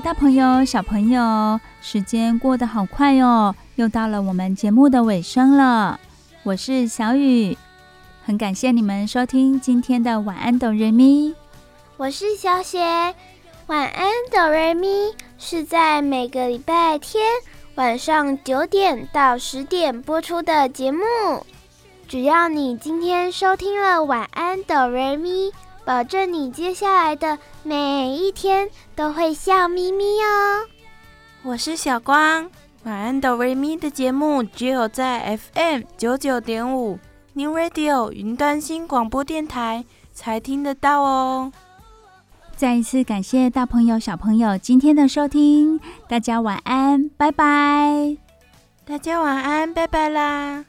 [0.00, 5.98] 大朋友、小朋友，时间过得好快哦，又到了我们节目的尾声了。
[6.42, 7.56] 我是小雨，
[8.24, 11.34] 很感谢你们收听今天的晚安哆瑞咪。
[11.96, 12.78] 我是小雪，
[13.68, 14.88] 晚安哆瑞咪
[15.38, 17.24] 是在每个礼拜天
[17.76, 21.00] 晚上九点到十点播出的节目。
[22.06, 25.50] 只要你今天收听了晚安哆瑞咪。
[25.86, 30.66] 保证你接下来的每一天都会笑眯眯哦。
[31.44, 32.50] 我是小光，
[32.82, 36.98] 晚安哆瑞咪的节目只有在 FM 九九点五
[37.34, 41.52] New Radio 云端新广播电台才听得到哦。
[42.56, 45.78] 再一次感谢大朋友小朋友今天的收听，
[46.08, 48.16] 大家晚安，拜拜。
[48.84, 50.64] 大家晚安，拜拜啦。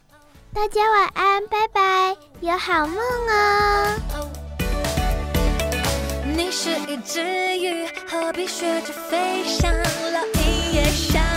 [0.53, 4.46] 大家晚安，拜拜，有好梦哦。
[6.37, 7.19] 你是一只
[7.57, 11.36] 鱼，何必学着飞翔，老鹰也想。